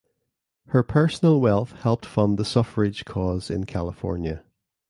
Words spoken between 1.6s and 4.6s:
helped fund the suffrage cause in California.